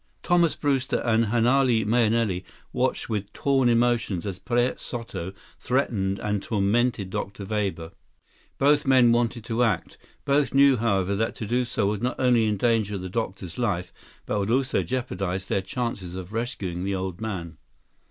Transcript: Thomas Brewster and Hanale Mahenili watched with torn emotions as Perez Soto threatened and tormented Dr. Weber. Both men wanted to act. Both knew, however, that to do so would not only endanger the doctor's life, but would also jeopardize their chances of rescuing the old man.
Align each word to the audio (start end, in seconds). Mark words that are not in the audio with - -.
Thomas 0.23 0.55
Brewster 0.55 0.99
and 1.05 1.25
Hanale 1.25 1.85
Mahenili 1.85 2.43
watched 2.73 3.07
with 3.07 3.31
torn 3.33 3.69
emotions 3.69 4.25
as 4.25 4.39
Perez 4.39 4.81
Soto 4.81 5.31
threatened 5.59 6.17
and 6.17 6.41
tormented 6.41 7.11
Dr. 7.11 7.45
Weber. 7.45 7.91
Both 8.57 8.87
men 8.87 9.11
wanted 9.11 9.43
to 9.45 9.61
act. 9.61 9.99
Both 10.25 10.55
knew, 10.55 10.77
however, 10.77 11.15
that 11.17 11.35
to 11.35 11.45
do 11.45 11.65
so 11.65 11.85
would 11.89 12.01
not 12.01 12.19
only 12.19 12.47
endanger 12.47 12.97
the 12.97 13.09
doctor's 13.09 13.59
life, 13.59 13.93
but 14.25 14.39
would 14.39 14.49
also 14.49 14.81
jeopardize 14.81 15.45
their 15.45 15.61
chances 15.61 16.15
of 16.15 16.33
rescuing 16.33 16.83
the 16.83 16.95
old 16.95 17.21
man. 17.21 17.57